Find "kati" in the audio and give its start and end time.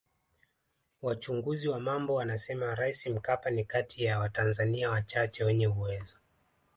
3.63-4.03